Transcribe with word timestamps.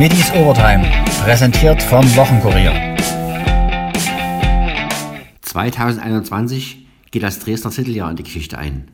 Middies 0.00 0.32
Overtime, 0.32 0.82
präsentiert 1.24 1.82
vom 1.82 2.02
Wochenkurier. 2.16 2.96
2021 5.42 6.86
geht 7.10 7.22
das 7.22 7.38
Dresdner 7.40 7.70
Titeljahr 7.70 8.08
in 8.08 8.16
die 8.16 8.22
Geschichte 8.22 8.56
ein. 8.56 8.90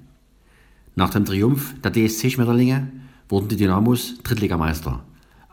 Nach 0.96 1.10
dem 1.10 1.24
Triumph 1.24 1.76
der 1.84 1.92
DSC-Schmetterlinge 1.92 2.88
wurden 3.28 3.46
die 3.46 3.54
Dynamos 3.54 4.18
Drittligameister. 4.24 5.04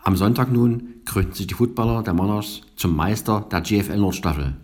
Am 0.04 0.16
Sonntag 0.16 0.52
nun 0.52 0.96
krönten 1.05 1.36
sich 1.36 1.46
die 1.46 1.54
Footballer 1.54 2.01
der 2.01 2.15
Monarchs 2.15 2.61
zum 2.75 2.96
Meister 2.96 3.46
der 3.51 3.61
GFL 3.61 3.97
Nordstaffel. 3.97 4.56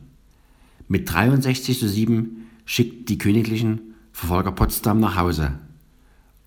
Mit 0.87 1.13
63 1.13 1.77
zu 1.77 1.87
7 1.87 2.49
schickt 2.65 3.09
die 3.09 3.19
Königlichen 3.19 3.93
Verfolger 4.11 4.53
Potsdam 4.53 4.99
nach 4.99 5.17
Hause. 5.17 5.51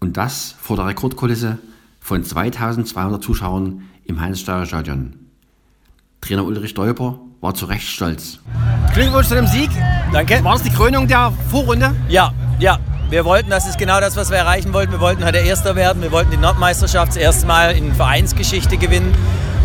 Und 0.00 0.16
das 0.16 0.56
vor 0.60 0.74
der 0.74 0.88
Rekordkulisse 0.88 1.58
von 2.02 2.24
2200 2.24 3.22
Zuschauern 3.22 3.82
im 4.04 4.20
Heinz-Steirer 4.20 4.66
Stadion. 4.66 5.14
Trainer 6.20 6.44
Ulrich 6.44 6.74
Deuper 6.74 7.18
war 7.40 7.54
zu 7.54 7.66
Recht 7.66 7.88
stolz. 7.88 8.40
Glückwunsch 8.92 9.28
zu 9.28 9.36
dem 9.36 9.46
Sieg. 9.46 9.70
Danke. 10.12 10.42
War 10.44 10.56
es 10.56 10.62
die 10.62 10.70
Krönung 10.70 11.06
der 11.06 11.32
Vorrunde? 11.50 11.94
Ja, 12.08 12.32
ja. 12.58 12.78
Wir 13.08 13.24
wollten, 13.24 13.50
das 13.50 13.68
ist 13.68 13.78
genau 13.78 14.00
das, 14.00 14.16
was 14.16 14.30
wir 14.30 14.38
erreichen 14.38 14.72
wollten. 14.72 14.92
Wir 14.92 15.00
wollten 15.00 15.24
heute 15.24 15.38
Erster 15.38 15.76
werden. 15.76 16.02
Wir 16.02 16.12
wollten 16.12 16.30
die 16.30 16.36
Nordmeisterschaft 16.38 17.08
das 17.08 17.16
erste 17.16 17.46
Mal 17.46 17.72
in 17.72 17.94
Vereinsgeschichte 17.94 18.78
gewinnen. 18.78 19.14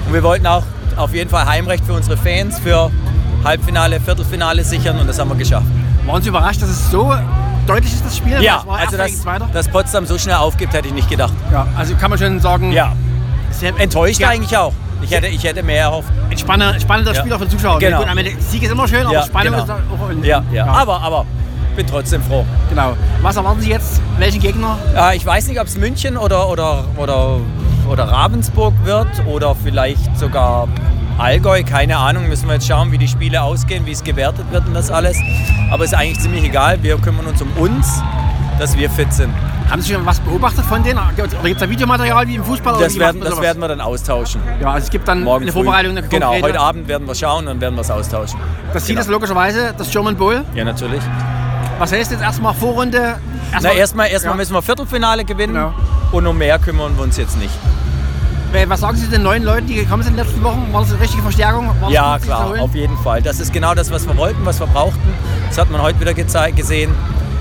Und 0.06 0.14
wir 0.14 0.24
wollten 0.24 0.46
auch 0.48 0.64
auf 0.96 1.14
jeden 1.14 1.30
Fall 1.30 1.46
Heimrecht 1.46 1.86
für 1.86 1.94
unsere 1.94 2.18
Fans, 2.18 2.60
für 2.60 2.92
Halbfinale, 3.44 4.00
Viertelfinale 4.00 4.64
sichern 4.64 5.00
und 5.00 5.08
das 5.08 5.20
haben 5.20 5.30
wir 5.30 5.38
geschafft. 5.38 5.68
Waren 6.06 6.22
Sie 6.22 6.30
überrascht, 6.30 6.62
dass 6.62 6.70
es 6.70 6.92
so 6.92 7.14
deutlich 7.68 7.94
ist, 7.94 8.06
das 8.06 8.18
Spiel? 8.18 8.42
Ja, 8.42 8.64
das 8.66 8.68
also 8.68 8.98
erster 8.98 9.48
dass, 9.54 9.68
Potsdam 9.68 10.06
so 10.06 10.18
schnell 10.18 10.36
aufgibt, 10.36 10.74
hätte 10.74 10.88
ich 10.88 10.94
nicht 10.94 11.10
gedacht. 11.10 11.34
Ja, 11.52 11.68
also 11.76 11.96
kann 11.96 12.10
man 12.10 12.20
schon 12.20 12.40
sagen, 12.40 12.72
Ja, 12.72 12.94
enttäuscht 13.78 14.20
ja, 14.20 14.30
eigentlich 14.30 14.56
auch. 14.58 14.74
Ich 15.02 15.12
hätte, 15.12 15.28
ich 15.28 15.44
hätte 15.44 15.62
mehr 15.62 15.84
erhofft. 15.84 16.10
ein 16.30 16.38
spannender, 16.38 16.80
spannender 16.80 17.14
Ja. 17.14 17.20
Spiel 17.20 17.34
auch 17.34 17.40
für 17.40 17.50
Zuschauer. 17.50 17.80
Genau. 17.80 18.00
Gut, 18.00 18.08
Ende, 18.18 18.32
Sieg 18.40 18.64
ist 18.64 18.72
immer 18.72 18.88
schön, 18.88 19.06
aber 19.06 19.14
Ja, 19.14 19.24
Spannung 19.24 19.54
genau. 19.54 19.64
ist 19.64 19.70
auch 19.70 20.10
in, 20.10 20.24
Ja, 20.24 20.44
ja. 20.52 20.66
Aber, 20.66 21.02
aber, 21.02 21.26
bin 21.76 21.86
trotzdem 21.86 22.24
froh. 22.24 22.44
Genau. 22.70 22.94
Was 23.22 23.36
erwarten 23.36 23.62
Sie 23.62 23.70
jetzt? 23.70 24.02
Welchen 24.18 24.42
Gegner? 24.42 24.78
Äh, 24.96 25.18
ich 25.18 25.26
weiß 25.26 25.48
nicht, 25.48 25.60
ob 25.60 25.68
es 25.68 25.78
München 25.78 26.18
oder, 26.18 26.50
oder, 26.50 26.86
oder, 26.98 27.38
oder 27.88 28.04
Ravensburg 28.06 28.74
wird 28.84 29.08
oder 29.28 29.54
vielleicht 29.56 30.18
sogar 30.18 30.68
Allgäu, 31.18 31.64
keine 31.64 31.98
Ahnung. 31.98 32.28
Müssen 32.30 32.48
wir 32.48 32.54
jetzt 32.56 32.68
schauen, 32.68 32.92
wie 32.92 32.98
die 32.98 33.08
Spiele 33.08 33.42
ausgehen, 33.42 33.86
wie 33.86 33.92
es 33.92 34.04
gewertet 34.04 34.46
wird 34.52 34.68
und 34.68 34.74
das 34.74 34.92
alles. 34.92 35.18
Aber 35.72 35.84
ist 35.84 35.96
eigentlich 35.96 36.20
ziemlich 36.20 36.44
egal. 36.44 36.82
Wir 36.84 36.98
kümmern 36.98 37.26
uns 37.26 37.42
um 37.42 37.52
uns, 37.58 38.02
dass 38.60 38.78
wir 38.78 38.90
fit 38.90 39.12
sind. 39.12 39.34
Haben 39.70 39.82
Sie 39.82 39.94
schon 39.94 40.06
was 40.06 40.20
beobachtet 40.20 40.64
von 40.66 40.82
denen? 40.84 41.00
Oder 41.00 41.28
gibt 41.28 41.34
es 41.46 41.58
da 41.60 41.70
Videomaterial 41.70 42.28
wie 42.28 42.36
im 42.36 42.44
Fußball? 42.44 42.80
Das 42.80 42.98
werden, 42.98 43.20
das 43.22 43.42
werden 43.42 43.60
wir 43.60 43.68
dann 43.68 43.82
austauschen. 43.82 44.42
Ja, 44.62 44.72
also 44.72 44.86
es 44.86 44.90
gibt 44.92 45.08
dann 45.08 45.24
Morgen 45.24 45.44
eine. 45.44 45.52
Vorbereitung. 45.52 45.98
Eine 45.98 46.08
Genau, 46.08 46.34
heute 46.42 46.60
Abend 46.60 46.88
werden 46.88 47.08
wir 47.08 47.16
schauen 47.16 47.48
und 47.48 47.60
werden 47.60 47.76
wir 47.76 47.82
es 47.82 47.92
austauschen. 47.92 48.40
Das 48.74 48.86
Ziel 48.86 48.96
Genau. 48.96 49.02
ist 49.06 49.12
logischerweise 49.12 49.74
das 49.78 49.90
German 49.90 50.16
Bowl. 50.16 50.46
Ja, 50.56 50.64
natürlich. 50.64 51.02
Was 51.80 51.92
heißt 51.92 52.12
jetzt 52.12 52.22
erstmal 52.22 52.54
Vorrunde? 52.54 53.18
Na, 53.62 53.72
erstmal 53.72 54.08
erstmal 54.08 54.34
ja. 54.34 54.38
müssen 54.38 54.54
wir 54.54 54.62
Viertelfinale 54.62 55.26
gewinnen 55.26 55.54
Genau. 55.54 55.74
und 56.12 56.26
um 56.28 56.38
mehr 56.38 56.60
kümmern 56.60 56.96
wir 56.96 57.04
uns 57.04 57.18
jetzt 57.18 57.38
nicht. 57.38 57.54
Was 58.54 58.80
sagen 58.80 58.98
Sie 58.98 59.08
den 59.08 59.24
neuen 59.24 59.44
Leuten, 59.44 59.68
die 59.68 59.76
gekommen 59.76 60.04
sind 60.04 60.14
in 60.14 60.18
den 60.18 60.26
letzten 60.26 60.44
Wochen? 60.44 60.68
War 60.72 60.82
das 60.82 60.92
eine 60.92 61.02
richtige 61.02 61.22
Verstärkung? 61.22 61.68
War 61.68 61.76
das 61.82 61.92
Ja, 61.92 62.18
klar, 62.18 62.60
auf 62.60 62.74
jeden 62.74 62.98
Fall. 62.98 63.22
Das 63.22 63.40
ist 63.40 63.52
genau 63.54 63.76
das, 63.76 63.92
was 63.92 64.08
wir 64.08 64.16
wollten, 64.18 64.46
was 64.46 64.60
wir 64.60 64.68
brauchten. 64.68 65.14
Das 65.50 65.58
hat 65.58 65.70
man 65.70 65.82
heute 65.82 66.00
wieder 66.00 66.14
gesehen. 66.14 66.92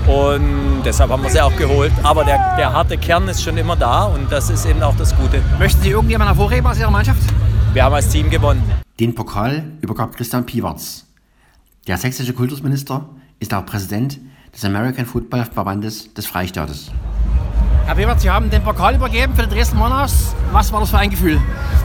Und 0.05 0.83
deshalb 0.85 1.09
haben 1.09 1.23
wir 1.23 1.29
sie 1.29 1.41
auch 1.41 1.55
geholt. 1.55 1.91
Aber 2.03 2.23
der, 2.23 2.55
der 2.57 2.71
harte 2.71 2.97
Kern 2.97 3.27
ist 3.27 3.43
schon 3.43 3.57
immer 3.57 3.75
da 3.75 4.03
und 4.05 4.31
das 4.31 4.49
ist 4.49 4.65
eben 4.65 4.81
auch 4.81 4.95
das 4.95 5.15
Gute. 5.15 5.41
Möchten 5.59 5.81
Sie 5.81 5.89
irgendjemanden 5.89 6.35
hervorheben 6.35 6.67
aus 6.69 6.79
Ihrer 6.79 6.91
Mannschaft? 6.91 7.21
Wir 7.73 7.83
haben 7.83 7.93
als 7.93 8.09
Team 8.09 8.29
gewonnen. 8.29 8.63
Den 8.99 9.13
Pokal 9.15 9.63
übergab 9.81 10.15
Christian 10.15 10.45
Piwarz. 10.45 11.05
Der 11.87 11.97
sächsische 11.97 12.33
Kultusminister 12.33 13.09
ist 13.39 13.53
auch 13.53 13.65
Präsident 13.65 14.19
des 14.53 14.63
American 14.65 15.05
Football 15.05 15.45
Verbandes 15.45 16.13
des 16.13 16.25
Freistaates. 16.25 16.91
Herr 17.87 17.95
Bewert, 17.95 18.19
Sie 18.19 18.29
haben 18.29 18.49
den 18.49 18.61
Pokal 18.63 18.95
übergeben 18.95 19.33
für 19.33 19.43
die 19.43 19.55
Dresden 19.55 19.77
Monarchs. 19.77 20.35
Was 20.51 20.73
war 20.73 20.81
das 20.81 20.89
für 20.89 20.97
ein 20.97 21.09
Gefühl? 21.09 21.39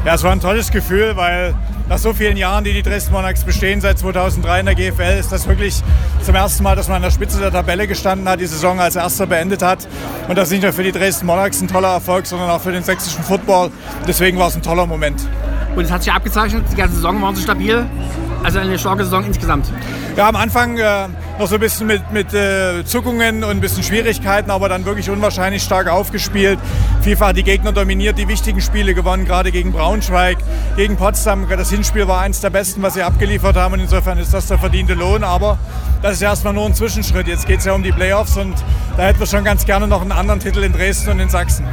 Ja, 0.05 0.15
es 0.15 0.25
war 0.25 0.33
ein 0.33 0.41
tolles 0.41 0.73
Gefühl, 0.73 1.15
weil 1.15 1.55
nach 1.89 1.99
so 1.99 2.13
vielen 2.13 2.37
Jahren, 2.37 2.65
die 2.65 2.73
die 2.73 2.83
Dresden 2.83 3.13
Monarchs 3.13 3.45
bestehen, 3.45 3.81
seit 3.81 4.01
2003 4.01 4.59
in 4.61 4.67
der 4.67 4.75
GFL, 4.75 5.17
ist 5.21 5.31
das 5.31 5.47
wirklich 5.47 5.81
zum 6.25 6.35
ersten 6.35 6.65
Mal, 6.65 6.75
dass 6.75 6.89
man 6.89 6.97
an 6.97 7.03
der 7.03 7.13
Spitze 7.13 7.39
der 7.39 7.53
Tabelle 7.53 7.87
gestanden 7.87 8.29
hat, 8.29 8.41
die 8.41 8.47
Saison 8.47 8.81
als 8.81 8.97
erster 8.97 9.29
beendet 9.29 9.63
hat. 9.63 9.87
Und 10.27 10.37
das 10.37 10.49
ist 10.49 10.55
nicht 10.55 10.65
nur 10.65 10.73
für 10.73 10.83
die 10.83 10.91
Dresden 10.91 11.25
Monarchs 11.25 11.61
ein 11.61 11.69
toller 11.69 11.93
Erfolg, 11.93 12.27
sondern 12.27 12.51
auch 12.51 12.61
für 12.61 12.73
den 12.73 12.83
sächsischen 12.83 13.23
Football. 13.23 13.71
Deswegen 14.09 14.41
war 14.41 14.49
es 14.49 14.57
ein 14.57 14.63
toller 14.63 14.87
Moment. 14.87 15.23
Und 15.77 15.85
es 15.85 15.93
hat 15.93 16.03
sich 16.03 16.13
abgezeichnet, 16.13 16.65
die 16.73 16.77
ganze 16.77 16.97
Saison 16.97 17.23
waren 17.23 17.37
sie 17.37 17.43
stabil. 17.43 17.87
Also 18.43 18.59
eine 18.59 18.77
starke 18.77 19.05
Saison 19.05 19.25
insgesamt. 19.25 19.71
Ja, 20.17 20.29
am 20.29 20.35
Anfang 20.35 20.79
äh, 20.79 21.07
noch 21.39 21.49
so 21.49 21.55
ein 21.55 21.61
bisschen 21.61 21.87
mit, 21.87 22.13
mit 22.13 22.33
äh, 22.35 22.85
Zuckungen 22.85 23.45
und 23.45 23.51
ein 23.51 23.61
bisschen 23.61 23.83
Schwierigkeiten, 23.83 24.51
aber 24.51 24.69
dann 24.69 24.85
wirklich 24.85 25.11
unwahrscheinlich 25.11 25.63
stark 25.63 25.89
aufgespielt. 25.89 26.59
Vielfach 27.01 27.33
die 27.33 27.43
Gegner 27.43 27.73
dominiert, 27.73 28.19
die 28.19 28.29
wichtigen 28.29 28.61
Spiele 28.61 28.95
gewonnen, 28.95 29.25
gerade 29.25 29.51
gegen 29.51 29.73
Braunschweig, 29.73 30.39
gegen 30.77 30.97
Potsdam. 30.97 31.47
Das 31.49 31.71
Hinspiel 31.71 32.07
war 32.07 32.21
eines 32.21 32.41
der 32.41 32.51
besten, 32.51 32.83
was 32.83 32.95
sie 32.95 33.03
abgeliefert 33.03 33.57
haben 33.57 33.75
und 33.75 33.81
insofern 33.81 34.19
ist 34.19 34.33
das 34.33 34.47
der 34.47 34.59
verdiente 34.59 34.95
Lohn. 34.95 35.25
Aber 35.25 35.59
das 36.03 36.15
ist 36.15 36.23
erstmal 36.23 36.53
nur 36.53 36.67
ein 36.67 36.75
Zwischenschritt. 36.75 37.27
Jetzt 37.27 37.47
geht 37.47 37.61
es 37.61 37.65
ja 37.65 37.73
um 37.73 37.83
die 37.83 37.93
Playoffs 37.93 38.37
und 38.37 38.55
da 38.97 39.05
hätten 39.05 39.21
wir 39.21 39.27
schon 39.27 39.45
ganz 39.45 39.65
gerne 39.65 39.87
noch 39.87 40.03
einen 40.03 40.13
anderen 40.13 40.41
Titel 40.41 40.63
in 40.63 40.73
Dresden 40.73 41.11
und 41.11 41.21
in 41.21 41.29
Sachsen. 41.29 41.67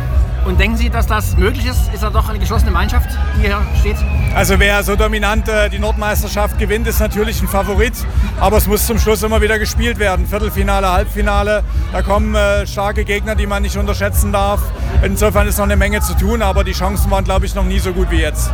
Und 0.46 0.60
denken 0.60 0.78
Sie, 0.78 0.90
dass 0.90 1.06
das 1.06 1.38
möglich 1.38 1.66
ist? 1.66 1.94
Ist 1.94 2.02
da 2.02 2.10
doch 2.10 2.28
eine 2.30 2.40
geschlossene 2.40 2.72
Mannschaft, 2.72 3.10
die 3.36 3.42
hier 3.42 3.62
steht? 3.80 3.98
Also 4.34 4.58
wer 4.60 4.82
so 4.84 4.96
dominant 4.96 5.48
äh, 5.48 5.70
die 5.70 5.80
Nordmeisterschaft 5.80 6.58
gewinnt, 6.58 6.88
ist 6.88 7.00
natürlich 7.00 7.42
ein 7.42 7.48
Favorit. 7.48 7.94
Aber 8.40 8.58
es 8.58 8.66
muss 8.68 8.88
zum 8.88 8.98
Schluss 9.00 9.22
immer 9.22 9.42
wieder 9.42 9.60
gespielt 9.60 10.00
werden. 10.00 10.26
Viertelfinale, 10.26 10.92
Halbfinale, 10.92 11.64
da 11.92 12.02
kommen 12.02 12.34
äh, 12.36 12.66
starke 12.66 13.06
Gegner, 13.06 13.36
die 13.36 13.46
man 13.48 13.62
nicht 13.62 13.78
unterschätzen 13.78 14.32
darf. 14.32 14.62
Insofern 15.04 15.48
ist 15.48 15.58
noch 15.58 15.66
eine 15.66 15.76
Menge 15.76 16.00
zu 16.02 16.16
tun, 16.16 16.42
aber 16.42 16.64
die 16.64 16.74
Chancen 16.74 17.12
waren, 17.12 17.26
glaube 17.26 17.46
ich, 17.46 17.54
noch 17.54 17.66
nie 17.66 17.80
so 17.80 17.92
gut 17.94 18.10
wie 18.10 18.22
jetzt. 18.22 18.50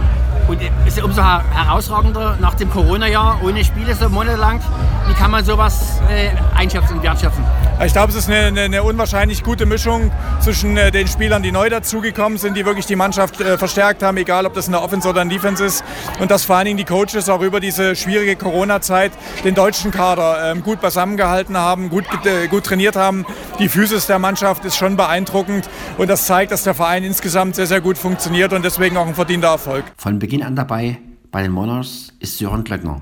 Und 0.48 0.60
ist 0.86 0.98
ja 0.98 1.04
umso 1.04 1.24
her- 1.24 1.44
herausragender 1.54 2.38
nach 2.40 2.54
dem 2.56 2.70
Corona-Jahr, 2.70 3.40
ohne 3.44 3.64
Spiele 3.64 3.96
so 3.96 4.10
monatelang. 4.10 4.60
Wie 5.08 5.14
kann 5.14 5.32
man 5.32 5.46
sowas 5.46 6.00
äh, 6.10 6.30
einschätzen 6.56 6.96
und 6.98 7.04
wertschätzen? 7.04 7.44
Ich 7.84 7.92
glaube, 7.92 8.10
es 8.10 8.16
ist 8.16 8.30
eine, 8.30 8.48
eine, 8.48 8.62
eine 8.62 8.84
unwahrscheinlich 8.84 9.44
gute 9.44 9.66
Mischung 9.66 10.10
zwischen 10.40 10.78
äh, 10.78 10.92
den 10.92 11.08
Spielern, 11.08 11.44
die 11.44 11.52
neu 11.52 11.70
dazugekommen 11.70 12.38
sind, 12.38 12.56
die 12.56 12.66
wirklich 12.66 12.86
die 12.86 12.96
Mannschaft 12.96 13.42
äh, 13.42 13.58
verstärkt 13.58 14.02
haben, 14.02 14.16
egal 14.16 14.46
ob 14.46 14.54
das 14.54 14.68
in 14.68 14.72
der 14.72 14.82
Offense 14.82 15.08
oder 15.10 15.22
in 15.22 15.30
Defense 15.30 15.64
ist. 15.64 15.84
Und 16.20 16.32
dass 16.32 16.46
vor 16.46 16.56
allen 16.56 16.66
Dingen 16.66 16.78
die 16.78 16.86
Coaches 16.86 17.28
auch 17.28 17.42
über 17.42 17.60
diese 17.60 17.98
schwierige 17.98 18.38
Corona-Zeit 18.38 19.12
den 19.44 19.56
deutschen 19.56 19.92
Kader 19.92 20.52
ähm, 20.52 20.64
gut 20.64 20.80
beisammengehalten 20.80 21.58
haben, 21.58 21.90
gut, 21.90 22.06
äh, 22.24 22.48
gut 22.48 22.64
trainiert 22.64 22.96
haben. 22.96 23.26
Die 23.60 23.68
Physis 23.68 24.08
der 24.08 24.20
Mannschaft 24.20 24.64
ist 24.64 24.78
schon 24.78 24.96
beeindruckend 24.96 25.70
und 25.98 26.10
das 26.10 26.26
zeigt, 26.26 26.54
dass 26.54 26.64
der 26.64 26.76
Verein 26.76 27.04
insgesamt 27.04 27.56
sehr, 27.56 27.68
sehr 27.68 27.82
gut 27.82 27.98
funktioniert 27.98 28.54
und 28.54 28.64
deswegen 28.64 28.96
auch 28.96 29.06
ein 29.06 29.16
verdienter 29.16 29.50
Erfolg. 29.50 29.84
Von 29.98 30.18
Beginn 30.18 30.44
an 30.44 30.56
dabei 30.56 30.98
bei 31.30 31.44
den 31.44 31.52
Monarchs 31.52 32.14
ist 32.20 32.38
Sören 32.38 32.64
Glöckner. 32.64 33.02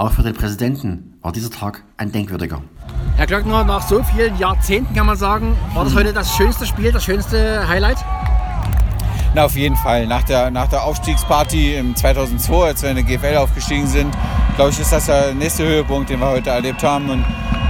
Auch 0.00 0.12
für 0.12 0.22
den 0.22 0.32
Präsidenten 0.32 1.12
war 1.20 1.30
dieser 1.30 1.50
Tag 1.50 1.82
ein 1.98 2.10
denkwürdiger. 2.10 2.62
Herr 3.16 3.26
Glöckner, 3.26 3.64
nach 3.64 3.86
so 3.86 4.02
vielen 4.02 4.34
Jahrzehnten 4.38 4.94
kann 4.94 5.04
man 5.04 5.18
sagen, 5.18 5.54
war 5.74 5.84
das 5.84 5.94
heute 5.94 6.14
das 6.14 6.34
schönste 6.34 6.64
Spiel, 6.64 6.90
das 6.90 7.04
schönste 7.04 7.68
Highlight? 7.68 7.98
Na, 9.34 9.44
auf 9.44 9.54
jeden 9.56 9.76
Fall. 9.76 10.06
Nach 10.06 10.22
der, 10.22 10.50
nach 10.50 10.68
der 10.68 10.84
Aufstiegsparty 10.84 11.74
im 11.74 11.94
2002, 11.94 12.66
als 12.66 12.82
wir 12.82 12.88
in 12.88 12.96
der 12.96 13.04
GFL 13.04 13.36
aufgestiegen 13.36 13.86
sind, 13.86 14.16
glaube 14.56 14.70
ich, 14.70 14.80
ist 14.80 14.90
das 14.90 15.04
der 15.04 15.34
nächste 15.34 15.66
Höhepunkt, 15.66 16.08
den 16.08 16.20
wir 16.20 16.30
heute 16.30 16.48
erlebt 16.48 16.82
haben. 16.82 17.10
Und, 17.10 17.22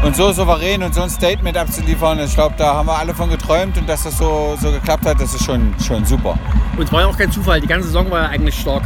und 0.04 0.14
so 0.14 0.30
souverän 0.30 0.84
und 0.84 0.94
so 0.94 1.02
ein 1.02 1.10
Statement 1.10 1.56
abzuliefern, 1.56 2.20
ich 2.20 2.34
glaube, 2.34 2.54
da 2.56 2.74
haben 2.74 2.86
wir 2.86 2.96
alle 2.96 3.12
von 3.12 3.28
geträumt 3.28 3.76
und 3.76 3.88
dass 3.88 4.04
das 4.04 4.16
so, 4.16 4.56
so 4.60 4.70
geklappt 4.70 5.04
hat, 5.04 5.20
das 5.20 5.34
ist 5.34 5.44
schon, 5.44 5.74
schon 5.84 6.04
super. 6.04 6.38
Und 6.76 6.84
es 6.84 6.92
war 6.92 7.00
ja 7.00 7.08
auch 7.08 7.18
kein 7.18 7.32
Zufall, 7.32 7.60
die 7.60 7.66
ganze 7.66 7.88
Saison 7.88 8.08
war 8.08 8.22
ja 8.22 8.28
eigentlich 8.28 8.54
stark. 8.54 8.84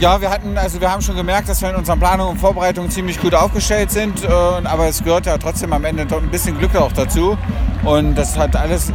Ja, 0.00 0.18
wir 0.18 0.30
hatten, 0.30 0.56
also 0.56 0.80
wir 0.80 0.90
haben 0.90 1.02
schon 1.02 1.14
gemerkt, 1.14 1.50
dass 1.50 1.60
wir 1.60 1.68
in 1.68 1.76
unseren 1.76 1.98
Planungen 1.98 2.32
und 2.32 2.38
Vorbereitungen 2.38 2.90
ziemlich 2.90 3.20
gut 3.20 3.34
aufgestellt 3.34 3.90
sind, 3.90 4.24
äh, 4.24 4.28
aber 4.28 4.88
es 4.88 5.04
gehört 5.04 5.26
ja 5.26 5.36
trotzdem 5.36 5.74
am 5.74 5.84
Ende 5.84 6.06
doch 6.06 6.22
ein 6.22 6.30
bisschen 6.30 6.56
Glück 6.56 6.74
auch 6.74 6.90
dazu. 6.92 7.36
Und 7.84 8.14
das 8.14 8.38
hat 8.38 8.56
alles, 8.56 8.90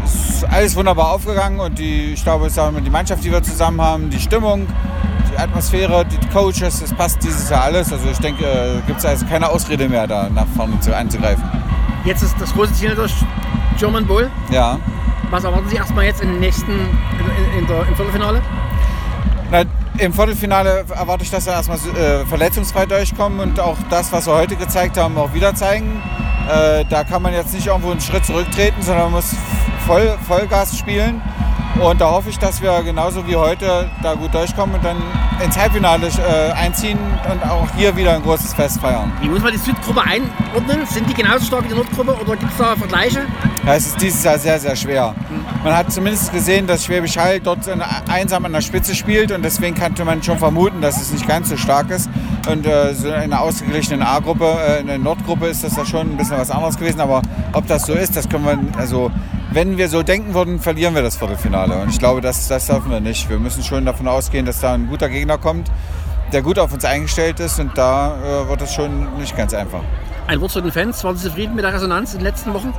alles 0.50 0.76
wunderbar 0.76 1.12
aufgegangen 1.12 1.60
und 1.60 1.78
die, 1.78 2.14
ich 2.14 2.24
glaube, 2.24 2.48
es 2.48 2.56
die 2.56 2.90
Mannschaft, 2.90 3.24
die 3.24 3.32
wir 3.32 3.44
zusammen 3.44 3.80
haben, 3.82 4.10
die 4.10 4.20
Stimmung, 4.20 4.66
die 5.32 5.38
Atmosphäre, 5.38 6.06
die 6.06 6.18
Coaches, 6.34 6.80
das 6.80 6.92
passt 6.92 7.22
dieses 7.22 7.52
Jahr 7.52 7.66
alles. 7.66 7.94
Also 7.94 8.10
ich 8.10 8.18
denke, 8.18 8.44
äh, 8.44 8.82
gibt 8.88 8.98
es 8.98 9.06
also 9.06 9.28
keine 9.28 9.48
Ausrede 9.48 9.88
mehr, 9.88 10.08
da 10.08 10.28
nach 10.28 10.48
vorne 10.56 10.80
zu, 10.80 10.96
anzugreifen. 10.96 11.44
Jetzt 12.04 12.24
ist 12.24 12.36
das 12.40 12.52
große 12.52 12.74
Ziel 12.74 12.96
das 12.96 13.12
German 13.78 14.08
Bowl. 14.08 14.28
Ja. 14.50 14.80
Was 15.30 15.44
erwarten 15.44 15.70
Sie 15.70 15.76
erstmal 15.76 16.06
jetzt 16.06 16.24
im 16.24 16.40
nächsten, 16.40 16.72
in, 16.72 17.60
in 17.60 17.68
der, 17.68 17.88
im 17.88 17.96
Viertelfinale? 17.96 18.42
Na, 19.52 19.64
Im 19.98 20.12
Viertelfinale 20.14 20.86
erwarte 20.90 21.24
ich, 21.24 21.30
dass 21.30 21.46
wir 21.46 21.54
erstmal 21.54 21.78
äh, 21.78 22.26
verletzungsfrei 22.26 22.86
durchkommen 22.86 23.40
und 23.40 23.60
auch 23.60 23.78
das, 23.90 24.12
was 24.12 24.28
wir 24.28 24.34
heute 24.34 24.56
gezeigt 24.56 24.98
haben, 24.98 25.18
auch 25.18 25.34
wieder 25.34 25.54
zeigen. 25.56 26.02
Äh, 26.50 26.84
da 26.90 27.04
kann 27.04 27.22
man 27.22 27.34
jetzt 27.34 27.54
nicht 27.54 27.68
irgendwo 27.68 27.92
einen 27.92 28.02
Schritt 28.02 28.26
zurücktreten, 28.26 28.82
sondern 28.82 29.06
man 29.06 29.14
muss 29.14 29.36
voll, 29.86 30.18
Vollgas 30.28 30.78
spielen. 30.78 31.22
Und 31.82 32.00
da 32.00 32.10
hoffe 32.10 32.30
ich, 32.30 32.40
dass 32.40 32.62
wir 32.62 32.82
genauso 32.84 33.28
wie 33.28 33.36
heute 33.36 33.90
da 34.02 34.14
gut 34.14 34.34
durchkommen 34.34 34.76
und 34.76 34.86
dann 34.86 34.98
ins 35.44 35.58
Halbfinale 35.58 36.08
äh, 36.08 36.52
einziehen 36.54 36.98
und 37.30 37.44
auch 37.50 37.68
hier 37.76 37.96
wieder 37.98 38.14
ein 38.16 38.24
großes 38.24 38.54
Fest 38.54 38.80
feiern. 38.80 39.12
Wie 39.22 39.28
muss 39.28 39.42
man 39.42 39.52
die 39.52 39.58
Südgruppe 39.58 40.02
einordnen? 40.02 40.86
Sind 40.86 41.10
die 41.10 41.14
genauso 41.14 41.46
stark 41.46 41.66
wie 41.66 41.70
die 41.70 41.76
Nordgruppe 41.76 42.16
oder 42.16 42.38
gibt 42.38 42.52
es 42.52 42.58
da 42.58 42.76
Vergleiche? 42.78 43.26
Ja, 43.66 43.76
es 43.76 43.88
ist 43.88 44.02
dieses 44.02 44.24
Jahr 44.24 44.40
sehr, 44.40 44.58
sehr 44.58 44.76
schwer. 44.76 45.14
Man 45.66 45.76
hat 45.76 45.92
zumindest 45.92 46.32
gesehen, 46.32 46.68
dass 46.68 46.86
Schwäbisch 46.86 47.18
Hall 47.18 47.40
dort 47.40 47.68
einsam 48.08 48.46
an 48.46 48.54
der 48.54 48.62
Spitze 48.62 48.94
spielt 48.94 49.32
und 49.32 49.42
deswegen 49.42 49.76
könnte 49.76 50.06
man 50.06 50.22
schon 50.22 50.38
vermuten, 50.38 50.80
dass 50.80 51.02
es 51.02 51.12
nicht 51.12 51.28
ganz 51.28 51.50
so 51.50 51.58
stark 51.58 51.90
ist. 51.90 52.08
Und 52.48 52.68
äh, 52.68 52.94
so 52.94 53.08
in 53.08 53.16
einer 53.16 53.42
ausgeglichenen 53.42 54.04
A-Gruppe, 54.04 54.46
äh, 54.46 54.82
in 54.82 54.86
der 54.86 55.00
Nordgruppe 55.00 55.48
ist 55.48 55.64
das 55.64 55.76
ja 55.76 55.84
schon 55.84 56.12
ein 56.12 56.18
bisschen 56.18 56.38
was 56.38 56.52
anderes 56.52 56.78
gewesen. 56.78 57.02
Aber 57.02 57.24
ob 57.54 57.66
das 57.66 57.88
so 57.88 57.94
ist, 57.94 58.16
das 58.16 58.30
können 58.30 58.46
wir, 58.46 58.80
also 58.80 59.10
wenn 59.54 59.80
wir 59.80 59.90
so 59.90 60.04
denken 60.04 60.36
würden, 60.36 60.60
verlieren 60.60 60.94
wir 60.94 61.02
das 61.02 61.16
Viertelfinale. 61.16 61.82
Und 61.82 61.90
ich 61.90 61.98
glaube, 61.98 62.22
das, 62.22 62.48
das 62.48 62.68
dürfen 62.68 62.92
wir 62.92 63.00
nicht. 63.00 63.28
Wir 63.28 63.40
müssen 63.40 63.64
schon 63.64 63.86
davon 63.86 64.08
ausgehen, 64.08 64.46
dass 64.46 64.60
da 64.60 64.76
ein 64.76 64.88
guter 64.88 65.10
Gegner 65.10 65.40
kommt, 65.40 65.72
der 66.32 66.44
gut 66.44 66.60
auf 66.60 66.74
uns 66.74 66.86
eingestellt 66.86 67.40
ist. 67.40 67.60
Und 67.60 67.76
da 67.76 68.18
äh, 68.18 68.48
wird 68.48 68.62
es 68.62 68.72
schon 68.72 69.18
nicht 69.18 69.36
ganz 69.36 69.52
einfach. 69.56 69.82
Ein 70.28 70.42
Wort 70.42 70.52
zu 70.52 70.62
den 70.62 70.72
Fans. 70.72 71.04
Waren 71.04 71.18
Sie 71.18 71.28
zufrieden 71.28 71.56
mit 71.56 71.66
der 71.66 71.74
Resonanz 71.74 72.14
in 72.14 72.20
den 72.20 72.26
letzten 72.26 72.54
Wochen? 72.54 72.72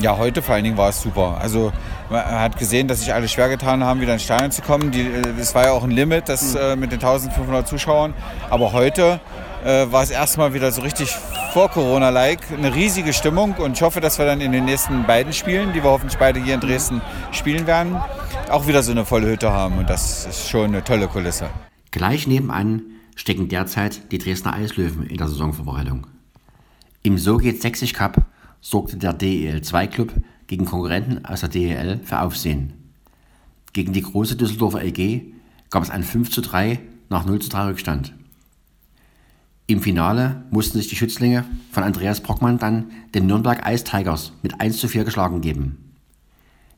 Ja, 0.00 0.18
heute 0.18 0.42
vor 0.42 0.56
allen 0.56 0.64
Dingen 0.64 0.76
war 0.76 0.88
es 0.88 1.00
super. 1.00 1.38
Also 1.40 1.72
man 2.10 2.24
hat 2.24 2.58
gesehen, 2.58 2.88
dass 2.88 3.00
sich 3.00 3.14
alle 3.14 3.28
schwer 3.28 3.48
getan 3.48 3.84
haben, 3.84 4.00
wieder 4.00 4.12
ins 4.12 4.24
Stadion 4.24 4.50
zu 4.50 4.60
kommen. 4.60 4.92
Äh, 4.92 5.22
das 5.38 5.54
war 5.54 5.66
ja 5.66 5.72
auch 5.72 5.84
ein 5.84 5.90
Limit, 5.90 6.28
das 6.28 6.54
äh, 6.54 6.74
mit 6.74 6.90
den 6.90 6.98
1500 6.98 7.68
Zuschauern. 7.68 8.12
Aber 8.50 8.72
heute 8.72 9.20
äh, 9.64 9.86
war 9.90 10.02
es 10.02 10.10
erstmal 10.10 10.52
wieder 10.52 10.72
so 10.72 10.82
richtig 10.82 11.10
vor 11.52 11.70
Corona-like, 11.70 12.40
eine 12.50 12.74
riesige 12.74 13.12
Stimmung 13.12 13.54
und 13.54 13.72
ich 13.74 13.82
hoffe, 13.82 14.00
dass 14.00 14.18
wir 14.18 14.26
dann 14.26 14.40
in 14.40 14.50
den 14.50 14.64
nächsten 14.64 15.06
beiden 15.06 15.32
Spielen, 15.32 15.72
die 15.72 15.84
wir 15.84 15.90
hoffentlich 15.90 16.18
beide 16.18 16.40
hier 16.40 16.54
in 16.54 16.60
Dresden 16.60 17.00
spielen 17.30 17.66
werden, 17.68 17.96
auch 18.50 18.66
wieder 18.66 18.82
so 18.82 18.90
eine 18.90 19.04
volle 19.04 19.28
Hütte 19.28 19.52
haben 19.52 19.78
und 19.78 19.88
das 19.88 20.26
ist 20.26 20.50
schon 20.50 20.66
eine 20.66 20.82
tolle 20.82 21.06
Kulisse. 21.06 21.48
Gleich 21.92 22.26
nebenan 22.26 22.82
stecken 23.14 23.48
derzeit 23.48 24.10
die 24.10 24.18
Dresdner 24.18 24.54
Eislöwen 24.54 25.06
in 25.06 25.16
der 25.16 25.28
Saisonvorbereitung. 25.28 26.08
Im 27.04 27.18
So 27.18 27.36
geht 27.36 27.62
60 27.62 27.94
Cup 27.94 28.26
sorgte 28.64 28.96
der 28.96 29.12
DEL 29.12 29.60
2 29.60 29.86
Club 29.88 30.12
gegen 30.46 30.64
Konkurrenten 30.64 31.24
aus 31.26 31.40
der 31.40 31.50
DEL 31.50 32.00
für 32.02 32.20
Aufsehen. 32.20 32.72
Gegen 33.74 33.92
die 33.92 34.00
große 34.00 34.36
Düsseldorfer 34.36 34.82
EG 34.82 35.34
gab 35.68 35.82
es 35.82 35.90
einen 35.90 36.02
5 36.02 36.30
zu 36.30 36.40
3 36.40 36.80
nach 37.10 37.26
0 37.26 37.40
zu 37.40 37.50
3 37.50 37.66
Rückstand. 37.66 38.14
Im 39.66 39.82
Finale 39.82 40.44
mussten 40.50 40.78
sich 40.78 40.88
die 40.88 40.96
Schützlinge 40.96 41.44
von 41.72 41.82
Andreas 41.82 42.22
Brockmann 42.22 42.58
dann 42.58 42.90
den 43.14 43.26
Nürnberg 43.26 43.68
Ice 43.68 43.84
Tigers 43.84 44.32
mit 44.42 44.60
1 44.60 44.78
zu 44.78 44.88
4 44.88 45.04
geschlagen 45.04 45.42
geben. 45.42 45.92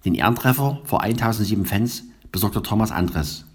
Den 0.04 0.14
Ehrentreffer 0.14 0.80
vor 0.84 1.02
1007 1.02 1.66
Fans 1.66 2.04
besorgte 2.32 2.62
Thomas 2.62 2.90
Andres. 2.90 3.46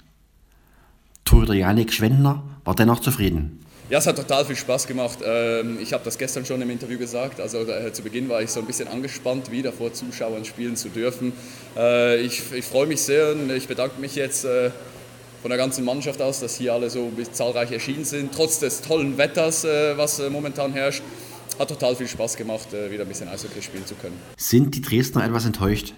Torhüter 1.25 1.54
Janik 1.54 1.92
Schwendner 1.92 2.44
war 2.63 2.75
dennoch 2.75 3.00
zufrieden. 3.00 3.60
Ja, 3.92 3.98
es 3.98 4.08
hat 4.08 4.16
total 4.16 4.46
viel 4.46 4.56
Spaß 4.56 4.88
gemacht. 4.88 5.18
Ähm, 5.22 5.78
ich 5.82 5.92
habe 5.92 6.06
das 6.06 6.18
gestern 6.18 6.46
schon 6.46 6.62
im 6.62 6.70
Interview 6.70 6.98
gesagt. 6.98 7.42
Also 7.42 7.68
äh, 7.68 7.92
zu 7.92 8.04
Beginn 8.04 8.30
war 8.30 8.42
ich 8.42 8.50
so 8.50 8.62
ein 8.62 8.66
bisschen 8.66 8.88
angespannt, 8.88 9.52
wieder 9.52 9.74
vor 9.74 9.92
Zuschauern 9.92 10.46
spielen 10.46 10.78
zu 10.78 10.88
dürfen. 10.88 11.34
Äh, 11.76 12.22
ich, 12.22 12.54
ich 12.54 12.64
freue 12.64 12.88
mich 12.88 13.02
sehr 13.02 13.34
und 13.34 13.52
ich 13.52 13.68
bedanke 13.68 14.00
mich 14.00 14.16
jetzt 14.16 14.46
äh, 14.46 14.72
von 15.42 15.50
der 15.50 15.58
ganzen 15.58 15.84
Mannschaft 15.84 16.22
aus, 16.22 16.40
dass 16.40 16.56
hier 16.56 16.72
alle 16.72 16.90
so 16.90 17.12
zahlreich 17.34 17.74
erschienen 17.74 18.06
sind, 18.06 18.34
trotz 18.34 18.60
des 18.60 18.80
tollen 18.80 19.18
Wetters, 19.18 19.66
was 19.66 20.22
momentan 20.30 20.72
herrscht. 20.72 21.02
Hat 21.60 21.68
total 21.68 21.96
viel 21.96 22.08
Spaß 22.08 22.38
gemacht, 22.38 22.72
wieder 22.72 23.04
ein 23.04 23.08
bisschen 23.08 23.28
Eishockey 23.28 23.62
spielen 23.62 23.86
zu 23.86 23.96
können. 23.96 24.18
Sind 24.38 24.76
die 24.76 24.82
Dresdner 24.82 25.26
etwas 25.26 25.46
enttäuscht, 25.46 25.96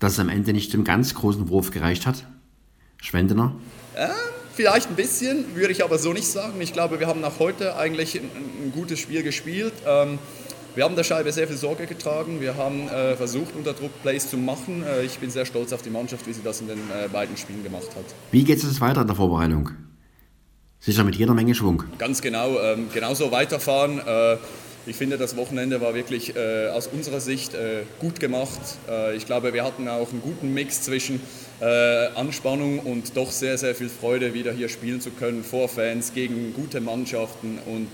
dass 0.00 0.14
es 0.14 0.18
am 0.18 0.30
Ende 0.30 0.54
nicht 0.54 0.72
zum 0.72 0.84
ganz 0.84 1.14
großen 1.14 1.50
Wurf 1.50 1.70
gereicht 1.70 2.06
hat? 2.06 2.24
Schwendener? 2.96 3.54
Ja, 3.94 4.14
vielleicht 4.58 4.90
ein 4.90 4.96
bisschen, 4.96 5.54
würde 5.54 5.70
ich 5.70 5.84
aber 5.84 5.98
so 5.98 6.12
nicht 6.12 6.26
sagen. 6.26 6.60
Ich 6.60 6.72
glaube, 6.72 6.98
wir 6.98 7.06
haben 7.06 7.20
nach 7.20 7.38
heute 7.38 7.76
eigentlich 7.76 8.16
ein, 8.16 8.24
ein 8.24 8.72
gutes 8.74 8.98
Spiel 8.98 9.22
gespielt. 9.22 9.72
Ähm, 9.86 10.18
wir 10.74 10.82
haben 10.82 10.96
der 10.96 11.04
Scheibe 11.04 11.30
sehr 11.30 11.46
viel 11.46 11.56
Sorge 11.56 11.86
getragen. 11.86 12.40
Wir 12.40 12.56
haben 12.56 12.88
äh, 12.88 13.14
versucht, 13.14 13.54
unter 13.56 13.72
Druck 13.72 13.92
Plays 14.02 14.28
zu 14.28 14.36
machen. 14.36 14.82
Äh, 14.82 15.04
ich 15.04 15.20
bin 15.20 15.30
sehr 15.30 15.46
stolz 15.46 15.72
auf 15.72 15.82
die 15.82 15.90
Mannschaft, 15.90 16.26
wie 16.26 16.32
sie 16.32 16.42
das 16.42 16.60
in 16.60 16.66
den 16.66 16.78
äh, 16.78 17.06
beiden 17.06 17.36
Spielen 17.36 17.62
gemacht 17.62 17.86
hat. 17.94 18.04
Wie 18.32 18.42
geht 18.42 18.58
es 18.58 18.64
jetzt 18.64 18.80
weiter 18.80 19.02
in 19.02 19.06
der 19.06 19.14
Vorbereitung? 19.14 19.70
Sicher 20.80 21.04
mit 21.04 21.14
jeder 21.14 21.34
Menge 21.34 21.54
Schwung. 21.54 21.84
Ganz 21.96 22.20
genau, 22.20 22.58
ähm, 22.58 22.88
genauso 22.92 23.30
weiterfahren. 23.30 24.00
Äh, 24.86 24.90
ich 24.90 24.96
finde, 24.96 25.18
das 25.18 25.36
Wochenende 25.36 25.80
war 25.80 25.94
wirklich 25.94 26.36
äh, 26.36 26.68
aus 26.68 26.86
unserer 26.86 27.20
Sicht 27.20 27.54
äh, 27.54 27.82
gut 28.00 28.20
gemacht. 28.20 28.60
ich 29.16 29.26
glaube, 29.26 29.52
wir 29.52 29.64
hatten 29.64 29.88
auch 29.88 30.10
einen 30.10 30.22
guten 30.22 30.52
Mix 30.54 30.82
zwischen 30.82 31.20
Anspannung 32.14 32.78
und 32.80 33.16
doch 33.16 33.32
sehr, 33.32 33.58
sehr 33.58 33.74
viel 33.74 33.88
Freude, 33.88 34.32
wieder 34.32 34.52
hier 34.52 34.68
spielen 34.68 35.00
zu 35.00 35.10
können, 35.10 35.42
vor 35.42 35.68
Fans, 35.68 36.14
gegen 36.14 36.54
gute 36.54 36.80
Mannschaften 36.80 37.58
und 37.66 37.90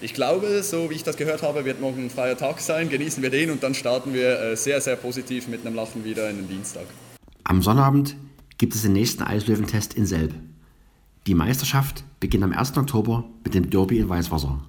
ich 0.00 0.14
glaube, 0.14 0.62
so 0.62 0.90
wie 0.90 0.94
ich 0.94 1.02
das 1.02 1.16
gehört 1.16 1.42
habe, 1.42 1.64
wird 1.64 1.80
morgen 1.80 2.04
ein 2.04 2.10
freier 2.10 2.36
Tag 2.36 2.60
sein. 2.60 2.88
Genießen 2.88 3.20
wir 3.20 3.30
den 3.30 3.50
und 3.50 3.64
dann 3.64 3.74
starten 3.74 4.14
wir 4.14 4.40
äh, 4.40 4.56
sehr, 4.56 4.80
sehr 4.80 4.94
positiv 4.94 5.48
mit 5.48 5.66
einem 5.66 5.74
Lachen 5.74 6.04
wieder 6.04 6.30
in 6.30 6.36
den 6.36 6.48
Dienstag. 6.48 6.84
Am 7.42 7.62
Sonnabend 7.62 8.16
gibt 8.58 8.74
es 8.74 8.82
den 8.82 8.92
nächsten 8.92 9.24
Eislöwentest 9.24 9.94
in 9.94 10.06
Selb. 10.06 10.34
Die 11.26 11.34
Meisterschaft 11.34 12.04
beginnt 12.20 12.44
am 12.44 12.52
1. 12.52 12.76
Oktober 12.76 13.24
mit 13.42 13.54
dem 13.54 13.70
Derby 13.70 13.98
in 13.98 14.08
Weißwasser. 14.08 14.60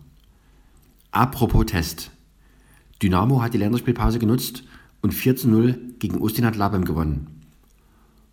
Apropos 1.12 1.66
Test. 1.66 2.12
Dynamo 3.02 3.42
hat 3.42 3.54
die 3.54 3.58
Länderspielpause 3.58 4.20
genutzt 4.20 4.64
und 5.02 5.14
4 5.14 5.36
zu 5.36 5.50
0 5.50 5.80
gegen 5.98 6.22
Ustinat 6.22 6.56
Labem 6.56 6.86
gewonnen. 6.86 7.42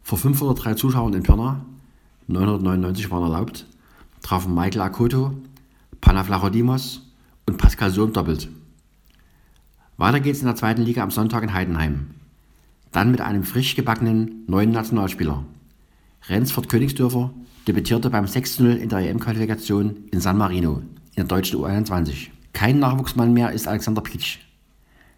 Vor 0.03 0.19
503 0.19 0.75
Zuschauern 0.75 1.15
in 1.15 1.23
Pirna, 1.23 1.65
999 2.27 3.11
waren 3.11 3.23
erlaubt, 3.23 3.67
trafen 4.23 4.55
Michael 4.55 4.83
Akoto 4.83 5.33
Panaflachodimos 6.01 7.03
und 7.47 7.57
Pascal 7.57 7.91
Sohm 7.91 8.13
doppelt. 8.13 8.49
Weiter 9.97 10.21
geht's 10.21 10.41
in 10.41 10.47
der 10.47 10.55
zweiten 10.55 10.83
Liga 10.83 11.03
am 11.03 11.11
Sonntag 11.11 11.43
in 11.43 11.55
Heidenheim. 11.55 12.11
Dann 12.93 13.11
mit 13.11 13.21
einem 13.21 13.45
frisch 13.45 13.75
gebackenen 13.75 14.45
neuen 14.47 14.71
Nationalspieler. 14.71 15.45
Rensford 16.29 16.69
Königsdörfer 16.69 17.33
debütierte 17.67 18.11
beim 18.11 18.27
6-0 18.27 18.77
in 18.77 18.89
der 18.89 18.99
EM-Qualifikation 18.99 20.05
in 20.11 20.21
San 20.21 20.37
Marino 20.37 20.83
in 21.15 21.17
der 21.17 21.25
deutschen 21.25 21.59
U21. 21.59 22.29
Kein 22.57 22.79
Nachwuchsmann 22.79 23.35
mehr 23.35 23.53
ist 23.53 23.69
Alexander 23.69 24.01
Pitsch. 24.01 24.39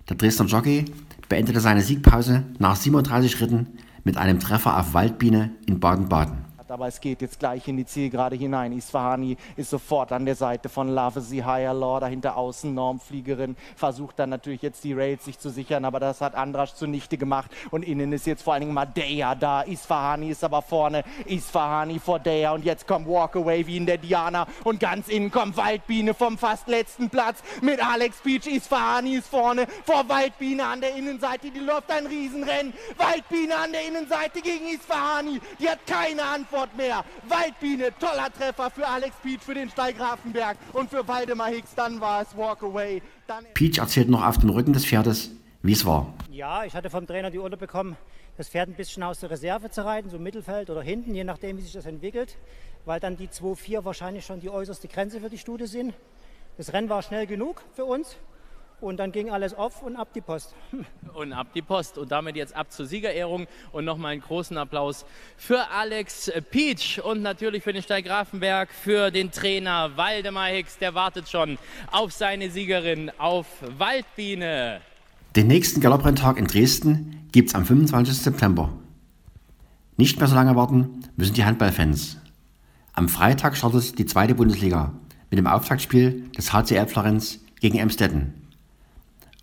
Der 0.08 0.16
Dresdner 0.16 0.46
Jockey 0.46 0.86
beendete 1.28 1.60
seine 1.60 1.82
Siegpause 1.82 2.42
nach 2.58 2.74
37 2.74 3.30
Schritten 3.30 3.78
mit 4.02 4.16
einem 4.16 4.40
Treffer 4.40 4.76
auf 4.76 4.92
Waldbiene 4.92 5.52
in 5.64 5.78
Baden-Baden 5.78 6.47
aber 6.78 6.86
es 6.86 7.00
geht 7.00 7.22
jetzt 7.22 7.40
gleich 7.40 7.66
in 7.66 7.76
die 7.76 7.86
Zielgerade 7.86 8.36
hinein. 8.36 8.70
Isfahani 8.70 9.36
ist 9.56 9.70
sofort 9.70 10.12
an 10.12 10.24
der 10.24 10.36
Seite 10.36 10.68
von 10.68 10.86
Lavesi 10.86 11.38
Higher 11.38 11.74
Law, 11.74 11.98
dahinter 11.98 12.36
außen 12.36 12.72
Normfliegerin, 12.72 13.56
versucht 13.74 14.20
dann 14.20 14.30
natürlich 14.30 14.62
jetzt 14.62 14.84
die 14.84 14.92
Rails 14.92 15.24
sich 15.24 15.40
zu 15.40 15.50
sichern, 15.50 15.84
aber 15.84 15.98
das 15.98 16.20
hat 16.20 16.36
Andrasch 16.36 16.74
zunichte 16.74 17.18
gemacht 17.18 17.50
und 17.72 17.82
innen 17.82 18.12
ist 18.12 18.28
jetzt 18.28 18.42
vor 18.42 18.52
allen 18.52 18.60
Dingen 18.60 18.74
Madeya 18.74 19.34
da. 19.34 19.62
Isfahani 19.62 20.30
ist 20.30 20.44
aber 20.44 20.62
vorne, 20.62 21.02
Isfahani 21.26 21.98
vor 21.98 22.20
Deya 22.20 22.52
und 22.52 22.64
jetzt 22.64 22.86
kommt 22.86 23.08
Walkaway 23.08 23.66
wie 23.66 23.76
in 23.76 23.86
der 23.86 23.98
Diana 23.98 24.46
und 24.62 24.78
ganz 24.78 25.08
innen 25.08 25.32
kommt 25.32 25.56
Waldbiene 25.56 26.14
vom 26.14 26.38
fast 26.38 26.68
letzten 26.68 27.10
Platz 27.10 27.42
mit 27.60 27.84
Alex 27.84 28.18
Beach. 28.18 28.46
Isfahani 28.46 29.16
ist 29.16 29.26
vorne 29.26 29.66
vor 29.84 30.08
Waldbiene 30.08 30.64
an 30.64 30.80
der 30.80 30.94
Innenseite, 30.94 31.50
die 31.50 31.58
läuft 31.58 31.90
ein 31.90 32.06
Riesenrennen. 32.06 32.72
Waldbiene 32.96 33.56
an 33.56 33.72
der 33.72 33.84
Innenseite 33.84 34.40
gegen 34.40 34.68
Isfahani, 34.68 35.40
die 35.58 35.68
hat 35.68 35.84
keine 35.84 36.22
Antwort 36.22 36.67
Antwort 36.68 36.76
mehr. 36.76 37.04
Waldbiene, 37.28 37.92
toller 37.98 38.32
Treffer 38.32 38.70
für 38.70 38.86
Alex 38.86 39.16
Peach 39.22 39.40
für 39.40 39.54
den 39.54 39.70
Steigrafenberg 39.70 40.56
und 40.72 40.90
für 40.90 41.06
Waldemar 41.06 41.48
Hicks, 41.48 41.74
dann 41.74 42.00
war 42.00 42.22
es 42.22 42.36
Walkaway. 42.36 43.02
Dann 43.26 43.44
Peach 43.54 43.78
erzählt 43.78 44.08
noch 44.08 44.24
auf 44.24 44.38
dem 44.38 44.50
Rücken 44.50 44.72
des 44.72 44.84
Pferdes, 44.84 45.30
wie 45.62 45.72
es 45.72 45.84
war. 45.84 46.12
Ja, 46.30 46.64
ich 46.64 46.74
hatte 46.74 46.90
vom 46.90 47.06
Trainer 47.06 47.30
die 47.30 47.38
Order 47.38 47.56
bekommen, 47.56 47.96
das 48.36 48.48
Pferd 48.48 48.68
ein 48.68 48.74
bisschen 48.74 49.02
aus 49.02 49.20
der 49.20 49.30
Reserve 49.30 49.70
zu 49.70 49.84
reiten, 49.84 50.10
so 50.10 50.16
im 50.16 50.22
Mittelfeld 50.22 50.70
oder 50.70 50.82
hinten, 50.82 51.14
je 51.14 51.24
nachdem, 51.24 51.58
wie 51.58 51.62
sich 51.62 51.72
das 51.72 51.86
entwickelt, 51.86 52.36
weil 52.84 53.00
dann 53.00 53.16
die 53.16 53.28
2-4 53.28 53.84
wahrscheinlich 53.84 54.24
schon 54.24 54.40
die 54.40 54.50
äußerste 54.50 54.88
Grenze 54.88 55.20
für 55.20 55.30
die 55.30 55.38
Stute 55.38 55.66
sind. 55.66 55.94
Das 56.56 56.72
Rennen 56.72 56.88
war 56.88 57.02
schnell 57.02 57.26
genug 57.26 57.62
für 57.74 57.84
uns. 57.84 58.16
Und 58.80 58.98
dann 58.98 59.10
ging 59.10 59.30
alles 59.30 59.54
auf 59.54 59.82
und 59.82 59.96
ab 59.96 60.08
die 60.14 60.20
Post. 60.20 60.54
Und 61.14 61.32
ab 61.32 61.48
die 61.52 61.62
Post. 61.62 61.98
Und 61.98 62.12
damit 62.12 62.36
jetzt 62.36 62.54
ab 62.54 62.70
zur 62.70 62.86
Siegerehrung. 62.86 63.48
Und 63.72 63.84
nochmal 63.84 64.12
einen 64.12 64.20
großen 64.20 64.56
Applaus 64.56 65.04
für 65.36 65.68
Alex 65.70 66.30
Peach 66.50 67.00
und 67.02 67.22
natürlich 67.22 67.64
für 67.64 67.72
den 67.72 67.82
Steig 67.82 68.04
Grafenberg, 68.04 68.70
für 68.70 69.10
den 69.10 69.32
Trainer 69.32 69.96
Waldemar 69.96 70.46
Hicks. 70.46 70.78
Der 70.78 70.94
wartet 70.94 71.28
schon 71.28 71.58
auf 71.90 72.12
seine 72.12 72.50
Siegerin, 72.50 73.10
auf 73.18 73.46
Waldbiene. 73.78 74.80
Den 75.34 75.48
nächsten 75.48 75.80
Galoprenntag 75.80 76.38
in 76.38 76.46
Dresden 76.46 77.28
gibt 77.32 77.48
es 77.48 77.54
am 77.54 77.64
25. 77.64 78.16
September. 78.16 78.72
Nicht 79.96 80.18
mehr 80.18 80.28
so 80.28 80.36
lange 80.36 80.54
warten 80.54 81.04
müssen 81.16 81.34
die 81.34 81.44
Handballfans. 81.44 82.18
Am 82.92 83.08
Freitag 83.08 83.56
startet 83.56 83.98
die 83.98 84.06
zweite 84.06 84.36
Bundesliga 84.36 84.92
mit 85.30 85.38
dem 85.38 85.46
Auftaktspiel 85.46 86.30
des 86.36 86.52
HCL 86.52 86.86
Florenz 86.86 87.40
gegen 87.60 87.78
Emstetten. 87.78 88.37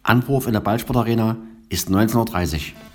Anwurf 0.05 0.45
in 0.45 0.53
der 0.53 0.59
Ballsportarena 0.59 1.35
ist 1.67 1.89
19.30 1.89 2.53
Uhr. 2.53 2.94